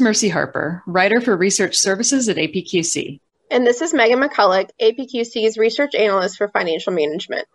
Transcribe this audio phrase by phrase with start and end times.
[0.00, 3.20] is Mercy Harper, writer for research services at APQC.
[3.50, 7.46] And this is Megan McCulloch, APQC's research analyst for financial management.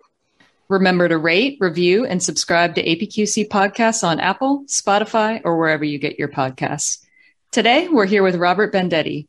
[0.68, 5.98] Remember to rate, review, and subscribe to APQC podcasts on Apple, Spotify, or wherever you
[5.98, 7.04] get your podcasts.
[7.52, 9.26] Today, we're here with Robert Bendetti,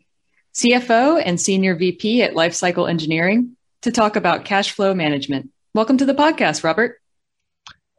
[0.53, 5.51] CFO and Senior VP at Lifecycle Engineering, to talk about cash flow management.
[5.73, 7.01] Welcome to the podcast, Robert.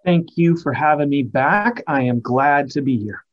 [0.05, 1.81] Thank you for having me back.
[1.87, 3.23] I am glad to be here.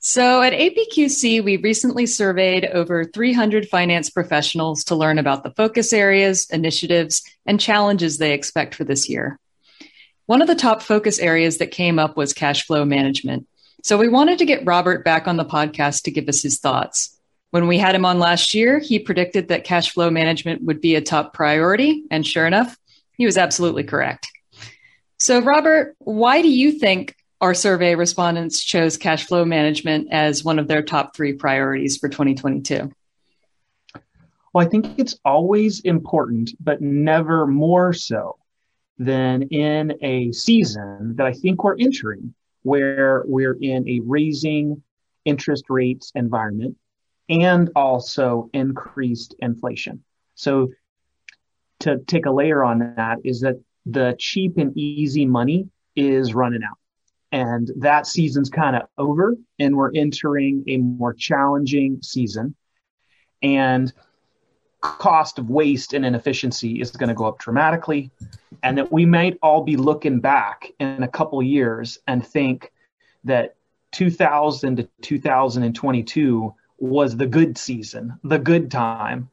[0.00, 5.92] So at APQC, we recently surveyed over 300 finance professionals to learn about the focus
[5.92, 9.38] areas, initiatives, and challenges they expect for this year.
[10.26, 13.48] One of the top focus areas that came up was cash flow management.
[13.82, 17.16] So we wanted to get Robert back on the podcast to give us his thoughts.
[17.50, 20.94] When we had him on last year, he predicted that cash flow management would be
[20.94, 22.04] a top priority.
[22.10, 22.76] And sure enough,
[23.16, 24.28] he was absolutely correct.
[25.16, 30.58] So, Robert, why do you think our survey respondents chose cash flow management as one
[30.58, 32.90] of their top three priorities for 2022?
[34.52, 38.38] Well, I think it's always important, but never more so
[38.98, 44.82] than in a season that I think we're entering, where we're in a raising
[45.24, 46.76] interest rates environment
[47.28, 50.02] and also increased inflation.
[50.34, 50.68] So,
[51.80, 56.64] to take a layer on that, is that the cheap and easy money is running
[56.64, 56.78] out
[57.32, 62.54] and that season's kind of over and we're entering a more challenging season.
[63.42, 63.92] And
[64.80, 68.10] cost of waste and inefficiency is going to go up dramatically.
[68.62, 72.72] And that we might all be looking back in a couple years and think
[73.24, 73.56] that
[73.92, 79.28] 2000 to 2022 was the good season the good time.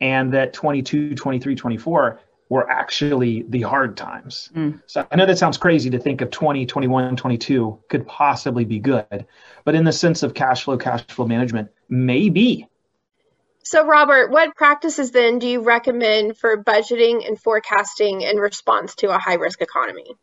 [0.00, 2.20] And that 22 23 24
[2.50, 4.50] were actually the hard times.
[4.54, 4.82] Mm.
[4.86, 8.80] So I know that sounds crazy to think of 20, 21, 22 could possibly be
[8.80, 9.26] good,
[9.64, 12.66] but in the sense of cash flow, cash flow management, maybe.
[13.62, 19.14] So, Robert, what practices then do you recommend for budgeting and forecasting in response to
[19.14, 20.16] a high risk economy?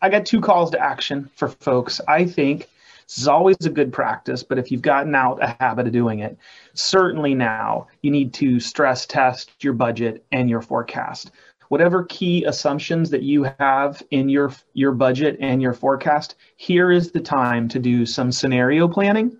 [0.00, 2.00] I got two calls to action for folks.
[2.08, 2.70] I think
[3.06, 6.20] this is always a good practice, but if you've gotten out a habit of doing
[6.20, 6.38] it,
[6.72, 11.30] certainly now you need to stress test your budget and your forecast.
[11.68, 17.10] Whatever key assumptions that you have in your your budget and your forecast, here is
[17.10, 19.36] the time to do some scenario planning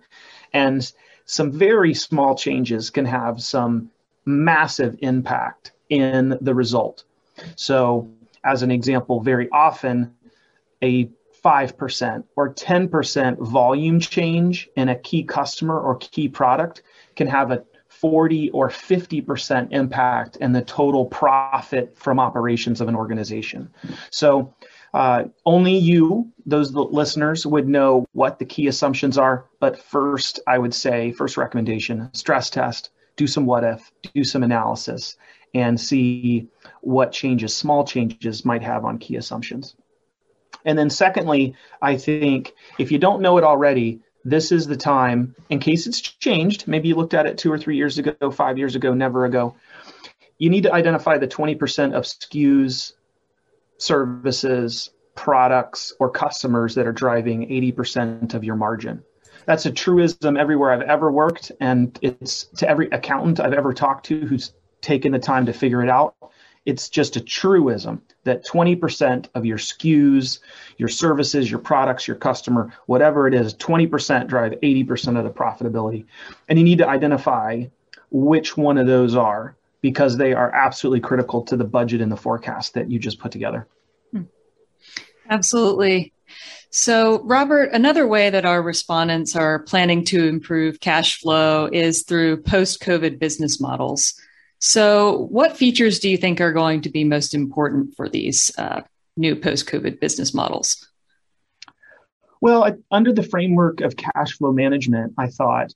[0.53, 0.91] and
[1.25, 3.89] some very small changes can have some
[4.25, 7.03] massive impact in the result.
[7.55, 8.09] So,
[8.43, 10.15] as an example, very often
[10.83, 11.09] a
[11.45, 16.81] 5% or 10% volume change in a key customer or key product
[17.15, 22.95] can have a 40 or 50% impact in the total profit from operations of an
[22.95, 23.69] organization.
[24.09, 24.53] So,
[24.93, 29.45] uh, only you, those listeners, would know what the key assumptions are.
[29.59, 34.41] But first, I would say, first recommendation stress test, do some what if, do some
[34.41, 35.17] analysis,
[35.53, 36.47] and see
[36.81, 39.75] what changes, small changes, might have on key assumptions.
[40.65, 45.35] And then, secondly, I think if you don't know it already, this is the time,
[45.49, 48.57] in case it's changed, maybe you looked at it two or three years ago, five
[48.57, 49.55] years ago, never ago.
[50.39, 52.93] You need to identify the 20% of SKUs,
[53.77, 59.03] services, products, or customers that are driving 80% of your margin.
[59.45, 64.07] That's a truism everywhere I've ever worked, and it's to every accountant I've ever talked
[64.07, 66.15] to who's taken the time to figure it out.
[66.65, 70.39] It's just a truism that 20% of your SKUs,
[70.77, 76.05] your services, your products, your customer, whatever it is, 20% drive 80% of the profitability.
[76.49, 77.65] And you need to identify
[78.09, 82.17] which one of those are because they are absolutely critical to the budget and the
[82.17, 83.67] forecast that you just put together.
[84.11, 84.23] Hmm.
[85.29, 86.11] Absolutely.
[86.71, 92.41] So, Robert, another way that our respondents are planning to improve cash flow is through
[92.41, 94.19] post COVID business models.
[94.59, 98.81] So, what features do you think are going to be most important for these uh,
[99.17, 100.87] new post COVID business models?
[102.41, 105.73] Well, I, under the framework of cash flow management, I thought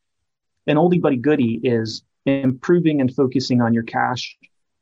[0.67, 4.37] an oldie but goodie is improving and focusing on your cash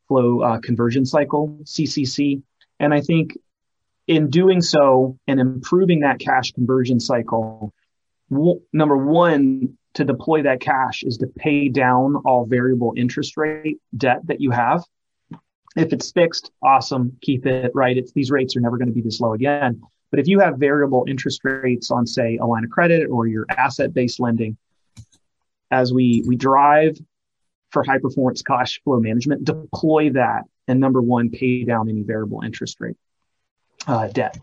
[0.07, 2.41] flow uh, conversion cycle, CCC.
[2.79, 3.37] And I think
[4.07, 7.73] in doing so and improving that cash conversion cycle,
[8.29, 13.79] w- number one, to deploy that cash is to pay down all variable interest rate
[13.97, 14.83] debt that you have.
[15.75, 17.97] If it's fixed, awesome, keep it right.
[17.97, 19.81] It's, these rates are never going to be this low again.
[20.11, 23.47] But if you have variable interest rates on, say, a line of credit or your
[23.49, 24.55] asset-based lending,
[25.71, 26.95] as we we drive
[27.71, 32.41] for high performance cash flow management, deploy that, and number one, pay down any variable
[32.43, 32.97] interest rate
[33.87, 34.37] uh, debt.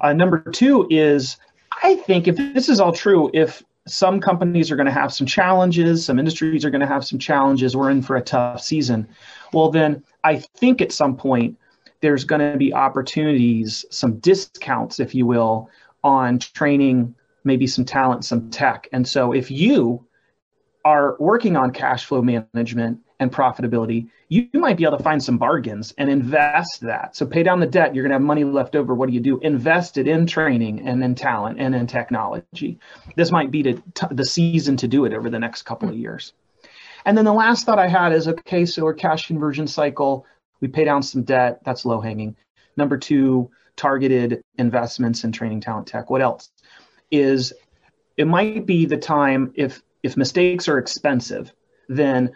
[0.00, 1.36] Uh, number two is,
[1.82, 5.26] I think if this is all true, if some companies are going to have some
[5.26, 7.76] challenges, some industries are going to have some challenges.
[7.76, 9.08] We're in for a tough season.
[9.52, 11.58] Well, then I think at some point
[12.00, 15.68] there's going to be opportunities, some discounts, if you will,
[16.04, 17.14] on training,
[17.44, 18.88] maybe some talent, some tech.
[18.92, 20.04] And so if you
[20.84, 25.22] are working on cash flow management and profitability, you, you might be able to find
[25.22, 27.16] some bargains and invest that.
[27.16, 27.94] So pay down the debt.
[27.94, 28.94] You're going to have money left over.
[28.94, 29.38] What do you do?
[29.40, 32.78] Invest it in training and in talent and in technology.
[33.16, 35.94] This might be to, t- the season to do it over the next couple of
[35.94, 36.00] hmm.
[36.00, 36.32] years.
[37.04, 40.26] And then the last thought I had is okay, so our cash conversion cycle,
[40.60, 41.60] we pay down some debt.
[41.64, 42.36] That's low hanging.
[42.76, 46.10] Number two, targeted investments in training talent tech.
[46.10, 46.50] What else?
[47.10, 47.54] Is
[48.16, 51.52] it might be the time if if mistakes are expensive,
[51.88, 52.32] then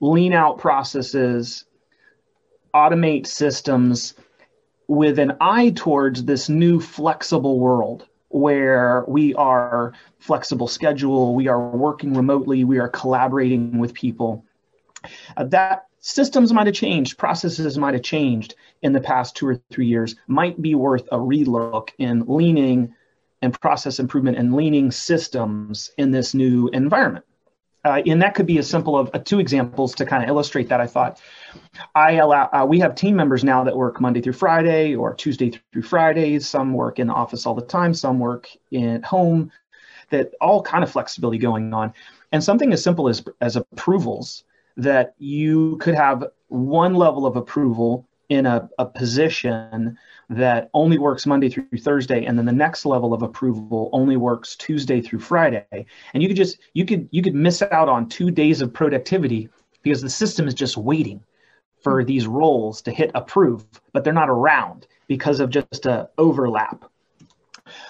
[0.00, 1.64] lean out processes,
[2.74, 4.14] automate systems
[4.88, 11.68] with an eye towards this new flexible world where we are flexible schedule, we are
[11.68, 14.44] working remotely, we are collaborating with people.
[15.36, 19.60] Uh, that systems might have changed, processes might have changed in the past two or
[19.70, 22.94] three years, might be worth a relook in leaning
[23.42, 27.24] and process improvement and leaning systems in this new environment.
[27.86, 30.68] Uh, and that could be as simple of uh, two examples to kind of illustrate
[30.68, 30.80] that.
[30.80, 31.20] I thought
[31.94, 35.52] I allow uh, we have team members now that work Monday through Friday or Tuesday
[35.72, 36.48] through Fridays.
[36.48, 37.94] Some work in the office all the time.
[37.94, 39.52] Some work in home.
[40.10, 41.92] That all kind of flexibility going on,
[42.32, 44.44] and something as simple as as approvals
[44.76, 49.96] that you could have one level of approval in a, a position
[50.28, 54.56] that only works Monday through Thursday, and then the next level of approval only works
[54.56, 55.86] Tuesday through Friday.
[56.12, 59.48] And you could just you could you could miss out on two days of productivity
[59.82, 61.22] because the system is just waiting
[61.82, 66.84] for these roles to hit approve, but they're not around because of just a overlap.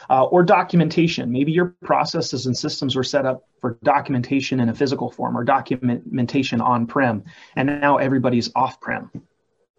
[0.08, 1.30] Uh, or documentation.
[1.30, 5.44] Maybe your processes and systems were set up for documentation in a physical form or
[5.44, 7.24] documentation on prem,
[7.56, 9.10] and now everybody's off prem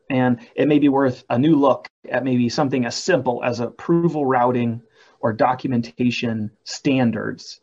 [0.09, 4.25] and it may be worth a new look at maybe something as simple as approval
[4.25, 4.81] routing
[5.19, 7.59] or documentation standards.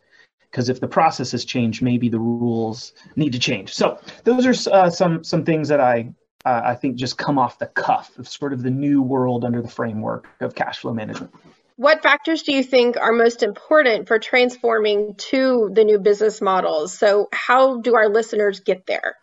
[0.50, 3.74] Because if the process has changed maybe the rules need to change.
[3.74, 6.12] So those are uh, some some things that i
[6.44, 9.60] uh, i think just come off the cuff of sort of the new world under
[9.60, 11.34] the framework of cash flow management.
[11.76, 16.96] What factors do you think are most important for transforming to the new business models?
[16.96, 19.16] So how do our listeners get there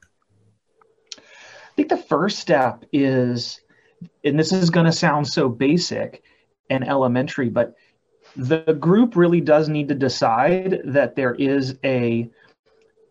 [1.81, 3.59] think the first step is,
[4.23, 6.23] and this is going to sound so basic
[6.69, 7.75] and elementary, but
[8.35, 12.29] the group really does need to decide that there is a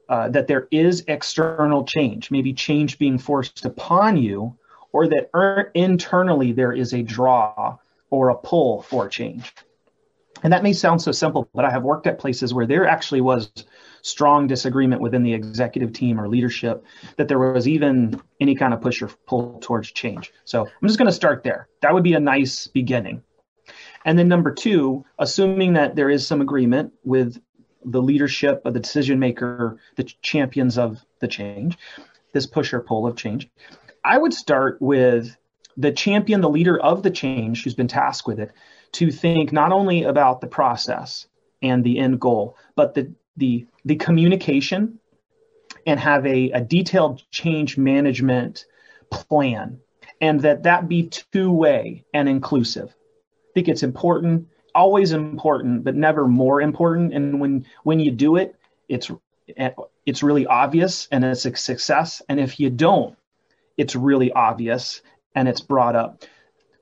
[0.09, 4.57] uh, that there is external change, maybe change being forced upon you,
[4.93, 7.77] or that er- internally there is a draw
[8.11, 9.55] or a pull for change.
[10.43, 13.21] And that may sound so simple, but I have worked at places where there actually
[13.21, 13.53] was
[14.03, 16.85] strong disagreement within the executive team or leadership
[17.17, 20.33] that there was even any kind of push or pull towards change.
[20.45, 21.69] So I'm just going to start there.
[21.83, 23.23] That would be a nice beginning.
[24.05, 27.41] And then number two, assuming that there is some agreement with
[27.85, 31.79] the leadership of the decision maker, the champions of the change,
[32.33, 33.49] this push or pull of change,
[34.05, 35.37] I would start with
[35.77, 38.53] the champion, the leader of the change who's been tasked with it,
[38.93, 41.27] to think not only about the process
[41.63, 44.99] and the end goal, but the the the communication
[45.87, 48.67] and have a, a detailed change management
[49.11, 49.81] plan
[50.21, 52.89] and that that be two-way and inclusive.
[52.91, 57.13] I think it's important always important but never more important.
[57.13, 58.57] And when when you do it
[58.89, 59.11] it's
[60.07, 62.23] it's really obvious and it's a success.
[62.29, 63.17] And if you don't
[63.77, 65.01] it's really obvious
[65.35, 66.25] and it's brought up.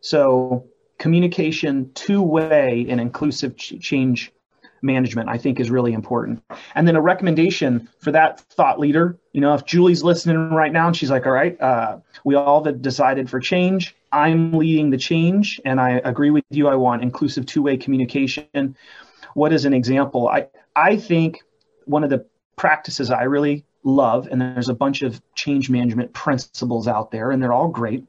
[0.00, 0.66] So
[0.98, 4.32] communication two-way and inclusive ch- change
[4.82, 6.42] management, I think is really important.
[6.74, 10.86] And then a recommendation for that thought leader, you know, if Julie's listening right now
[10.86, 13.96] and she's like, all right, uh, we all have decided for change.
[14.12, 16.68] I'm leading the change and I agree with you.
[16.68, 18.76] I want inclusive two-way communication.
[19.34, 20.28] What is an example?
[20.28, 21.42] I, I think
[21.84, 26.88] one of the practices I really love, and there's a bunch of change management principles
[26.88, 28.04] out there and they're all great.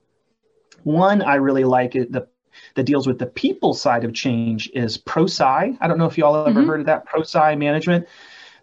[0.84, 2.28] One I really like it, the
[2.76, 5.78] that deals with the people side of change is ProSci.
[5.80, 6.70] I don't know if you all ever mm-hmm.
[6.70, 8.08] heard of that ProSci management.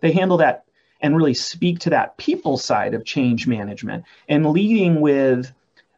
[0.01, 0.65] They handle that
[1.01, 5.53] and really speak to that people side of change management and leading with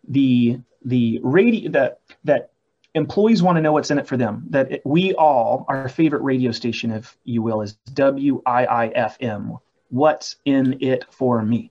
[0.07, 2.51] the the radio that that
[2.95, 4.45] employees want to know what's in it for them.
[4.51, 9.59] That it, we all, our favorite radio station, if you will, is WIIFM.
[9.91, 11.71] What's in it for me?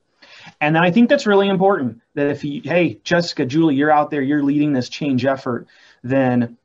[0.59, 2.01] And I think that's really important.
[2.15, 5.67] That if you, hey, Jessica, Julie, you're out there, you're leading this change effort
[6.03, 6.57] then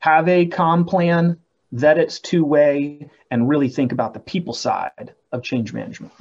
[0.00, 1.38] have a com plan
[1.72, 6.12] that it's two way, and really think about the people side of change management.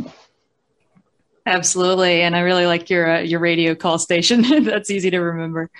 [1.45, 4.41] Absolutely, and I really like your uh, your radio call station.
[4.63, 5.71] That's easy to remember.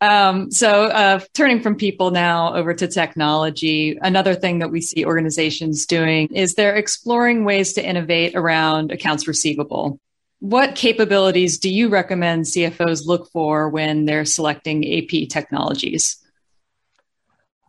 [0.00, 5.04] Um, so, uh, turning from people now over to technology, another thing that we see
[5.04, 9.98] organizations doing is they're exploring ways to innovate around accounts receivable.
[10.40, 16.16] What capabilities do you recommend CFOs look for when they're selecting AP technologies?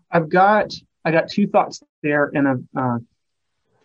[0.10, 0.74] I've got
[1.04, 3.00] I got two thoughts there, and a, uh,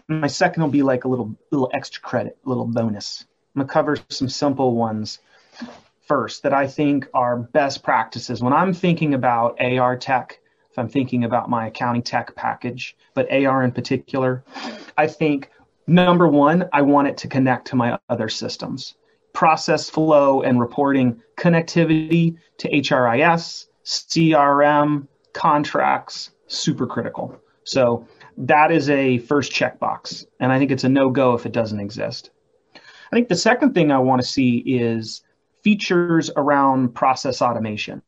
[0.06, 3.26] my second will be like a little little extra credit, little bonus.
[3.54, 5.18] I'm gonna cover some simple ones
[6.06, 10.38] first that I think are best practices when I'm thinking about AR tech.
[10.70, 14.44] If I'm thinking about my accounting tech package, but AR in particular,
[14.96, 15.50] I think
[15.86, 18.94] number one, I want it to connect to my other systems.
[19.32, 27.38] Process flow and reporting connectivity to HRIS, CRM, contracts, super critical.
[27.64, 28.06] So
[28.38, 30.24] that is a first checkbox.
[30.40, 32.30] And I think it's a no go if it doesn't exist.
[32.74, 35.22] I think the second thing I want to see is
[35.62, 38.02] features around process automation.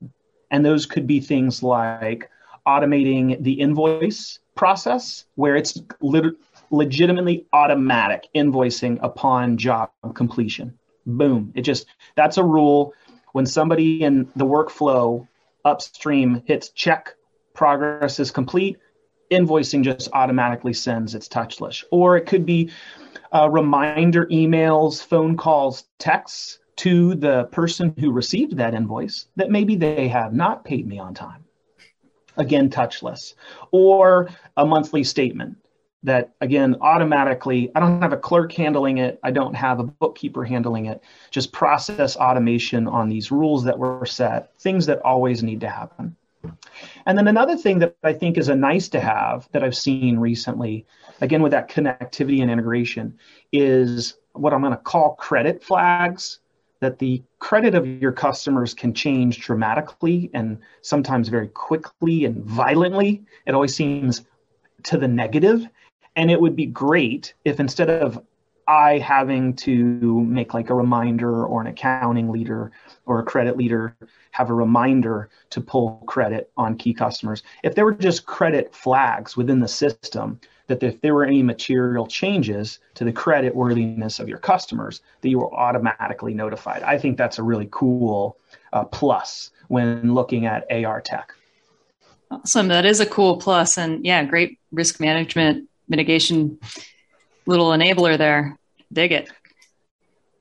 [0.50, 2.30] And those could be things like
[2.66, 6.34] automating the invoice process, where it's lit-
[6.70, 10.78] legitimately automatic invoicing upon job completion.
[11.06, 11.52] Boom.
[11.54, 12.94] It just, that's a rule.
[13.32, 15.26] When somebody in the workflow
[15.64, 17.14] upstream hits check,
[17.54, 18.78] progress is complete,
[19.30, 21.84] invoicing just automatically sends its touchless.
[21.90, 22.70] Or it could be
[23.32, 29.76] uh, reminder emails, phone calls, texts to the person who received that invoice that maybe
[29.76, 31.44] they have not paid me on time.
[32.36, 33.34] Again, touchless.
[33.72, 35.58] Or a monthly statement
[36.04, 40.44] that, again, automatically, I don't have a clerk handling it, I don't have a bookkeeper
[40.44, 45.60] handling it, just process automation on these rules that were set, things that always need
[45.60, 46.16] to happen.
[47.06, 50.18] And then another thing that I think is a nice to have that I've seen
[50.18, 50.86] recently
[51.20, 53.18] again with that connectivity and integration
[53.52, 56.38] is what I'm going to call credit flags
[56.80, 63.24] that the credit of your customers can change dramatically and sometimes very quickly and violently.
[63.46, 64.24] It always seems
[64.84, 65.66] to the negative.
[66.18, 68.20] And it would be great if instead of
[68.66, 72.72] I having to make like a reminder or an accounting leader
[73.06, 73.94] or a credit leader
[74.32, 79.36] have a reminder to pull credit on key customers, if there were just credit flags
[79.36, 84.28] within the system that if there were any material changes to the credit worthiness of
[84.28, 86.82] your customers, that you were automatically notified.
[86.82, 88.36] I think that's a really cool
[88.72, 91.32] uh, plus when looking at AR tech.
[92.32, 92.66] Awesome.
[92.66, 96.58] That is a cool plus, and yeah, great risk management mitigation
[97.46, 98.58] little enabler there.
[98.92, 99.30] Dig it.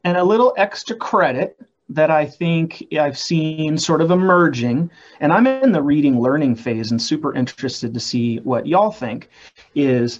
[0.03, 5.47] And a little extra credit that I think I've seen sort of emerging, and I'm
[5.47, 9.29] in the reading learning phase and super interested to see what y'all think,
[9.73, 10.19] is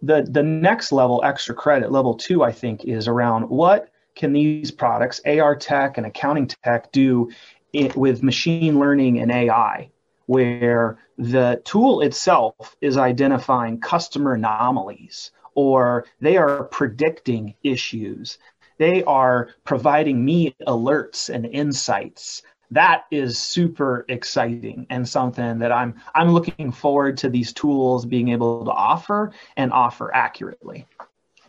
[0.00, 4.70] the the next level extra credit, level two, I think, is around what can these
[4.70, 7.30] products, AR tech and accounting tech, do
[7.72, 9.90] it, with machine learning and AI,
[10.28, 18.38] where the tool itself is identifying customer anomalies or they are predicting issues
[18.78, 22.42] they are providing me alerts and insights.
[22.70, 28.28] That is super exciting and something that I'm I'm looking forward to these tools being
[28.28, 30.86] able to offer and offer accurately.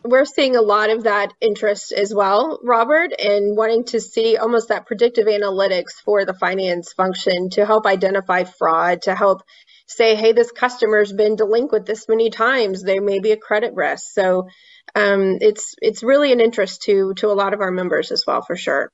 [0.02, 4.68] We're seeing a lot of that interest as well, Robert, and wanting to see almost
[4.68, 9.42] that predictive analytics for the finance function to help identify fraud, to help
[9.86, 12.82] say, hey, this customer's been delinquent this many times.
[12.82, 14.04] There may be a credit risk.
[14.12, 14.48] So
[14.94, 18.42] um, it's it's really an interest to to a lot of our members as well,
[18.42, 18.90] for sure.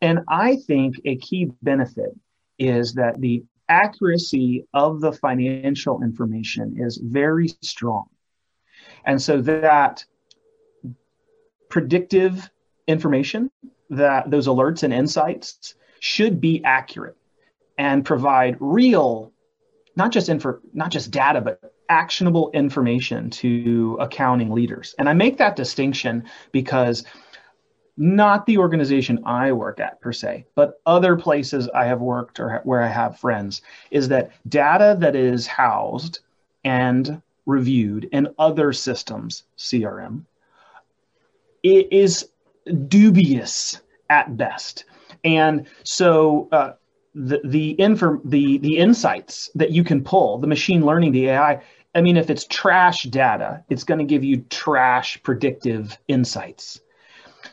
[0.00, 2.10] And I think a key benefit
[2.58, 8.06] is that the accuracy of the financial information is very strong.
[9.04, 10.04] And so that
[11.68, 12.50] predictive
[12.86, 13.50] information,
[13.90, 17.16] that those alerts and insights should be accurate
[17.78, 19.32] and provide real,
[19.96, 24.94] not just info, not just data, but actionable information to accounting leaders.
[24.98, 27.04] And I make that distinction because
[27.96, 32.60] not the organization I work at per se, but other places I have worked or
[32.64, 36.20] where I have friends, is that data that is housed
[36.64, 40.24] and reviewed in other systems, CRM,
[41.62, 42.28] it is
[42.88, 44.84] dubious at best.
[45.24, 46.72] And so uh,
[47.14, 51.62] the the info the the insights that you can pull, the machine learning, the AI,
[51.96, 56.80] I mean, if it's trash data, it's going to give you trash predictive insights.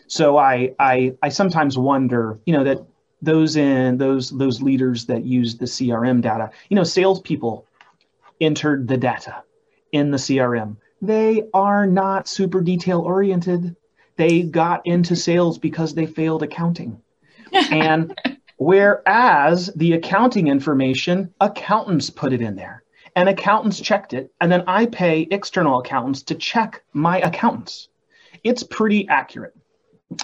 [0.07, 2.85] So I, I, I sometimes wonder, you know, that
[3.21, 7.65] those in those those leaders that use the CRM data, you know, salespeople
[8.41, 9.43] entered the data
[9.93, 10.75] in the CRM.
[11.01, 13.75] They are not super detail oriented.
[14.17, 17.01] They got into sales because they failed accounting.
[17.53, 18.17] and
[18.57, 22.83] whereas the accounting information, accountants put it in there
[23.15, 24.33] and accountants checked it.
[24.41, 27.87] And then I pay external accountants to check my accountants.
[28.43, 29.55] It's pretty accurate.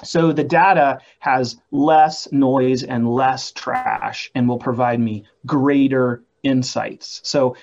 [0.04, 7.22] So the data has less noise and less trash and will provide me greater insights.
[7.24, 7.56] So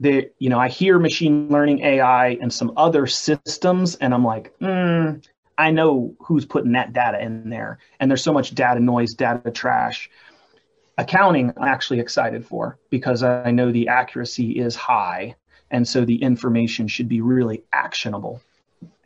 [0.00, 4.58] the you know I hear machine learning AI and some other systems and I'm like,
[4.58, 5.22] mm,
[5.60, 7.78] I know who's putting that data in there.
[8.00, 10.10] And there's so much data noise, data trash.
[10.96, 15.36] Accounting, I'm actually excited for because I know the accuracy is high.
[15.70, 18.40] And so the information should be really actionable.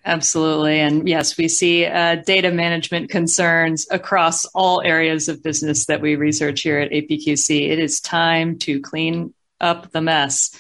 [0.07, 0.81] Absolutely.
[0.81, 6.15] And yes, we see uh, data management concerns across all areas of business that we
[6.15, 7.71] research here at APQC.
[7.71, 10.57] It is time to clean up the mess,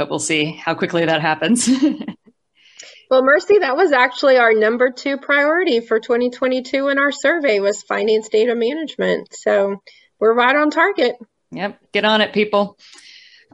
[0.00, 1.68] but we'll see how quickly that happens.
[3.10, 7.82] well, Mercy, that was actually our number two priority for 2022 in our survey was
[7.82, 9.28] finance data management.
[9.34, 9.82] So
[10.18, 11.16] we're right on target.
[11.50, 11.78] Yep.
[11.92, 12.78] Get on it, people.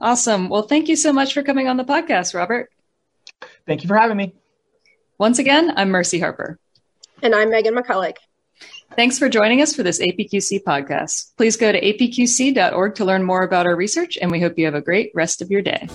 [0.00, 0.48] Awesome.
[0.48, 2.70] Well, thank you so much for coming on the podcast, Robert.
[3.66, 4.32] Thank you for having me.
[5.18, 6.60] Once again, I'm Mercy Harper.
[7.24, 8.18] And I'm Megan McCulloch.
[8.94, 11.36] Thanks for joining us for this APQC podcast.
[11.36, 14.74] Please go to apqc.org to learn more about our research, and we hope you have
[14.74, 15.88] a great rest of your day.